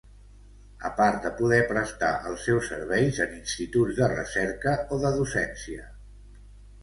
[0.87, 5.85] A part de poder prestar els seus serveis en instituts de recerca o de docència.